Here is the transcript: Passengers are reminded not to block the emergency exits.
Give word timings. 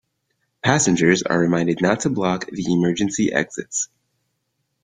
Passengers 0.63 1.21
are 1.21 1.37
reminded 1.39 1.79
not 1.79 1.99
to 1.99 2.09
block 2.09 2.47
the 2.49 2.73
emergency 2.73 3.31
exits. 3.31 3.87